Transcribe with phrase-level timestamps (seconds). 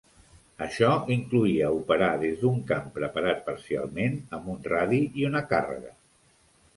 [0.65, 5.93] Això incloïa operar des d'un camp preparat parcialment amb un radi i una càrrega.